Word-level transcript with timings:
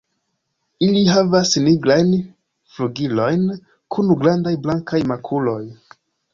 Ili 0.87 1.03
havas 1.09 1.51
nigrajn 1.65 2.09
flugilojn 2.77 3.47
kun 3.97 4.13
grandaj 4.25 4.57
blankaj 4.67 5.05
makuloj. 5.15 5.63